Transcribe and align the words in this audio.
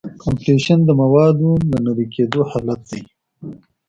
کمپریشن 0.23 0.79
د 0.85 0.89
موادو 1.01 1.49
د 1.69 1.71
نری 1.85 2.05
کېدو 2.15 2.39
حالت 2.51 2.81
دی. 2.89 3.01